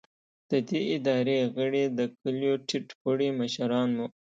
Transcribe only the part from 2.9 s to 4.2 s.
پوړي مشران وو.